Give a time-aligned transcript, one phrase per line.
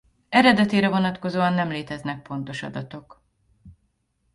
[0.29, 3.21] Eredetére vonatkozóan nem léteznek pontos adatok.